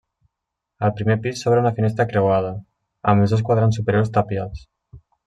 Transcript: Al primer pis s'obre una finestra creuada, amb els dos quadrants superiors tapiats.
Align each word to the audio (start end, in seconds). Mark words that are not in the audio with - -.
Al 0.85 0.93
primer 1.01 1.17
pis 1.25 1.43
s'obre 1.43 1.61
una 1.63 1.73
finestra 1.79 2.07
creuada, 2.13 2.55
amb 3.13 3.27
els 3.27 3.37
dos 3.37 3.45
quadrants 3.51 3.79
superiors 3.81 4.11
tapiats. 4.17 4.65